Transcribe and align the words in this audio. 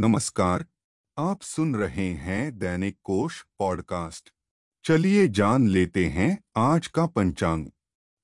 नमस्कार, 0.00 0.66
आप 1.18 1.42
सुन 1.42 1.76
रहे 1.76 2.14
हैं 2.14 2.58
दैनिक 2.58 2.98
कोश 3.04 3.46
पॉडकास्ट। 3.58 4.30
चलिए 4.84 5.28
जान 5.28 5.68
लेते 5.68 6.06
हैं 6.06 6.42
आज 6.56 6.86
का 6.86 7.06
पंचांग। 7.06 7.66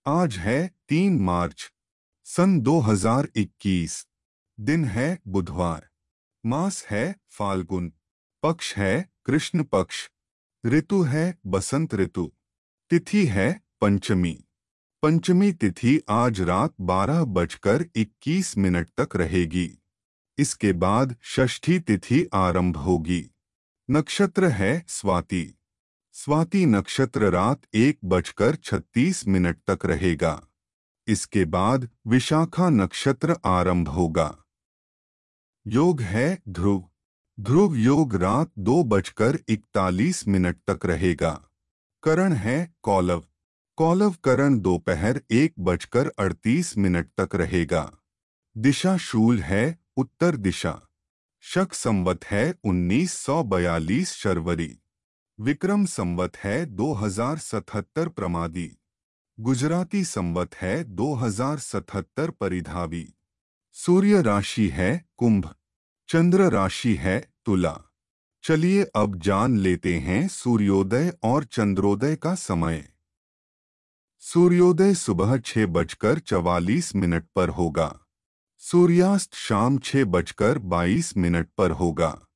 आज 0.06 0.36
है 0.36 0.74
तीन 0.88 1.20
मार्च, 1.20 1.72
सन 2.24 2.60
2021 2.60 4.08
दिन 4.60 4.84
है 4.84 5.18
बुधवार, 5.28 5.88
मास 6.46 6.84
है 6.84 7.16
फाल्गुन, 7.30 7.92
पक्ष 8.42 8.76
है 8.76 9.10
कृष्ण 9.24 9.64
पक्ष, 9.64 10.10
ऋतु 10.66 11.02
है 11.02 11.38
बसंत 11.46 11.94
ऋतु, 11.94 12.32
तिथि 12.90 13.26
है 13.26 13.62
पंचमी। 13.80 14.44
पंचमी 15.02 15.52
तिथि 15.52 16.00
आज 16.08 16.40
रात 16.40 16.74
बारह 16.80 17.24
बजकर 17.24 17.86
इक्कीस 17.96 18.58
मिनट 18.58 18.88
तक 19.00 19.16
रहेगी। 19.16 19.80
इसके 20.38 20.72
बाद 20.72 21.16
षष्ठी 21.24 21.78
तिथि 21.78 22.28
आरंभ 22.34 22.76
होगी। 22.76 23.30
नक्षत्र 23.90 24.44
है 24.44 24.84
स्वाति। 24.88 25.54
स्वाति 26.12 26.66
नक्षत्र 26.66 27.30
रात 27.30 27.60
एक 27.74 27.98
बजकर 28.04 28.56
छत्तीस 28.56 29.28
मिनट 29.28 29.58
तक 29.70 29.86
रहेगा। 29.86 30.46
इसके 31.06 31.44
बाद 31.44 31.88
विशाखा 32.06 32.68
नक्षत्र 32.68 33.36
आरंभ 33.44 33.88
होगा। 33.88 34.38
योग 35.66 36.00
है 36.00 36.42
ध्रुव। 36.48 36.90
ध्रुव 37.40 37.76
योग 37.76 38.16
रात 38.16 38.50
दो 38.58 38.82
बजकर 38.84 39.38
इकतालीस 39.48 40.28
मिनट 40.28 40.56
तक 40.70 40.86
रहेगा। 40.86 41.48
करण 42.02 42.32
है 42.32 42.74
कौलव। 42.82 43.24
कौलव 43.76 44.10
करण 44.24 44.60
दोपहर 44.60 45.22
एक 45.30 45.54
बजकर 45.58 46.08
अड़तीस 46.18 46.78
मिनट 46.78 47.08
तक 47.20 47.34
रहेगा। 47.34 47.92
दिशा 48.56 48.96
शूल 48.96 49.40
है 49.40 49.83
उत्तर 49.96 50.36
दिशा। 50.36 50.80
शक 51.40 51.72
संवत 51.72 52.24
है 52.24 52.54
1942 52.64 54.12
शर्वरी। 54.12 54.78
विक्रम 55.40 55.84
संवत 55.84 56.36
है 56.36 56.66
2077 56.66 58.08
प्रमादी। 58.08 58.76
गुजराती 59.40 60.04
संवत 60.04 60.54
है 60.54 60.84
2077 60.84 62.30
परिधावी। 62.30 63.14
सूर्य 63.72 64.22
राशि 64.22 64.68
है 64.68 65.04
कुंभ। 65.16 65.54
चंद्र 66.08 66.50
राशि 66.50 66.94
है 66.94 67.30
तुला। 67.44 67.82
चलिए 68.42 68.84
अब 68.84 69.18
जान 69.18 69.58
लेते 69.58 69.98
हैं 69.98 70.28
सूर्योदय 70.28 71.12
और 71.22 71.44
चंद्रोदय 71.44 72.16
का 72.16 72.34
समय। 72.34 72.88
सूर्योदय 74.18 74.94
सुबह 74.94 75.38
छह 75.38 75.66
बजकर 75.66 76.18
चवालीस 76.18 76.96
मिनट 76.96 77.26
पर 77.36 77.48
होगा। 77.48 78.00
सूर्यास्त 78.64 79.34
शाम 79.34 79.78
छह 79.78 80.04
बजकर 80.04 80.58
बाईस 80.58 81.16
मिनट 81.16 81.48
पर 81.58 81.70
होगा। 81.70 82.26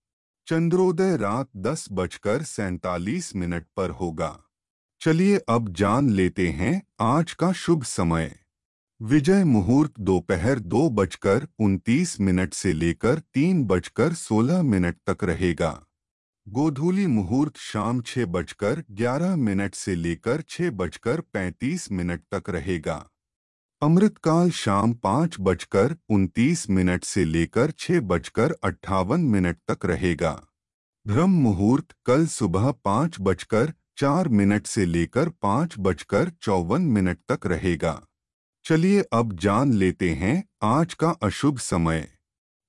चंद्रोदय 0.46 1.16
रात 1.16 1.48
दस 1.56 1.88
बजकर 1.92 2.42
सैतालीस 2.42 3.36
मिनट 3.36 3.66
पर 3.76 3.90
होगा। 3.90 4.44
चलिए 5.00 5.38
अब 5.48 5.68
जान 5.72 6.10
लेते 6.10 6.48
हैं 6.48 6.82
आज 7.00 7.32
का 7.32 7.52
शुभ 7.52 7.82
समय। 7.82 8.38
विजय 9.02 9.44
मुहूर्त 9.44 10.00
दोपहर 10.00 10.58
दो 10.58 10.90
बजकर 10.90 11.48
उनतीस 11.58 12.20
मिनट 12.20 12.54
से 12.54 12.72
लेकर 12.72 13.18
तीन 13.18 13.64
बजकर 13.64 14.12
सोलह 14.12 14.62
मिनट 14.62 14.96
तक 15.06 15.24
रहेगा। 15.24 15.84
गोधूली 16.48 17.06
मुहूर्त 17.06 17.56
शाम 17.56 18.00
छह 18.00 18.26
बजकर 18.26 18.84
ग्यारह 18.90 19.36
मिनट 19.36 19.74
से 19.74 19.94
लेकर 19.94 20.42
छह 20.48 20.70
बजकर 20.70 21.20
पैंतीस 21.20 21.92
मिनट 21.92 22.22
तक 22.34 22.50
रहेगा। 22.50 23.10
अमृतकाल 23.82 24.50
शाम 24.50 24.92
पाँच 24.92 25.36
बजकर 25.40 25.94
उनतीस 26.08 26.70
मिनट 26.70 27.04
से 27.04 27.24
लेकर 27.24 27.70
छह 27.70 28.00
बजकर 28.00 28.54
अट्ठावन 28.64 29.20
मिनट 29.20 29.56
तक 29.70 29.86
रहेगा। 29.86 30.32
ब्रह्म 31.06 31.30
मुहूर्त 31.30 31.94
कल 32.06 32.26
सुबह 32.26 32.70
पाँच 32.84 33.16
बजकर 33.20 33.72
चार 33.96 34.28
मिनट 34.28 34.66
से 34.66 34.86
लेकर 34.86 35.28
पाँच 35.28 35.74
बजकर 35.78 36.32
चौवन 36.42 36.82
मिनट 36.82 37.18
तक 37.32 37.46
रहेगा। 37.46 38.02
चलिए 38.64 39.04
अब 39.12 39.32
जान 39.32 39.72
लेते 39.72 40.10
हैं 40.14 40.44
आज 40.62 40.94
का 40.94 41.10
अशुभ 41.22 41.58
समय। 41.58 42.08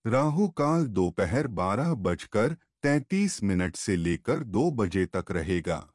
राहु 0.06 0.48
काल 0.48 0.86
दोपहर 0.88 1.48
बारह 1.48 1.94
बजकर 1.94 2.56
तैतीस 2.84 3.44
मिनट 3.44 3.76
से 3.76 3.96
लेकर 3.96 4.44
दो 4.44 4.72
बजे 4.72 5.06
तक 5.06 5.32
रहेगा। 5.32 5.88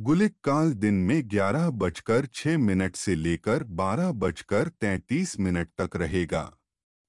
गुलिक 0.00 0.34
काल 0.44 0.72
दिन 0.72 0.94
में 0.94 1.22
ग्यारह 1.30 1.70
बजकर 1.70 2.26
छह 2.26 2.58
मिनट 2.58 2.96
से 2.96 3.14
लेकर 3.14 3.62
बारह 3.62 4.12
बजकर 4.12 4.68
तैतीस 4.68 5.40
मिनट 5.40 5.68
तक 5.80 5.96
रहेगा। 5.96 6.52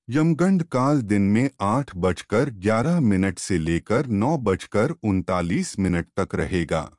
यमगंड 0.09 0.63
काल 0.63 1.01
दिन 1.01 1.21
में 1.21 1.49
आठ 1.61 1.95
बजकर 1.95 2.49
ग्यारह 2.49 2.99
मिनट 2.99 3.39
से 3.39 3.57
लेकर 3.57 4.07
नौ 4.07 4.37
बजकर 4.37 4.91
उनतालीस 5.03 5.79
मिनट 5.79 6.07
तक 6.19 6.35
रहेगा। 6.35 6.91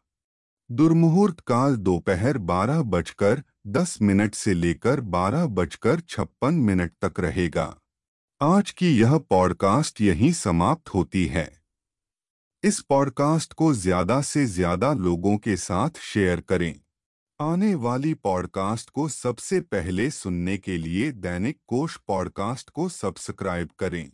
दुर्मुहूर्त 0.70 1.40
काल 1.40 1.76
दोपहर 1.76 2.38
बारह 2.38 2.82
बजकर 2.82 3.42
दस 3.66 3.98
मिनट 4.02 4.34
से 4.34 4.54
लेकर 4.54 5.00
बारह 5.00 5.46
बजकर 5.46 6.00
छप्पन 6.00 6.54
मिनट 6.54 6.92
तक 7.04 7.20
रहेगा। 7.20 7.76
आज 8.42 8.70
की 8.70 8.98
यह 8.98 9.18
पॉडकास्ट 9.18 10.00
यहीं 10.00 10.32
समाप्त 10.32 10.88
होती 10.88 11.26
है। 11.26 11.65
इस 12.66 12.80
पॉडकास्ट 12.80 13.52
को 13.52 13.74
ज़्यादा 13.74 14.22
से 14.22 14.46
ज़्यादा 14.46 14.92
लोगों 14.92 15.36
के 15.38 15.56
साथ 15.56 15.90
शेयर 16.00 16.40
करें। 16.40 16.80
आने 17.40 17.74
वाली 17.74 18.14
पॉडकास्ट 18.14 18.90
को 18.90 19.08
सबसे 19.08 19.60
पहले 19.60 20.10
सुनने 20.10 20.58
के 20.58 20.78
लिए 20.78 21.12
दैनिक 21.12 21.58
कोश 21.66 21.96
पॉडकास्ट 21.96 22.70
को 22.70 22.88
सब्सक्राइब 22.88 23.68
करें। 23.78 24.10